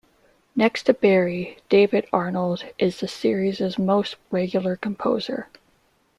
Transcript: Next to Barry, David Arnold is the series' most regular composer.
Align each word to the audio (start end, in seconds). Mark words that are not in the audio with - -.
Next 0.55 0.85
to 0.85 0.95
Barry, 0.95 1.57
David 1.69 2.07
Arnold 2.11 2.63
is 2.79 3.01
the 3.01 3.07
series' 3.07 3.77
most 3.77 4.15
regular 4.31 4.75
composer. 4.75 5.47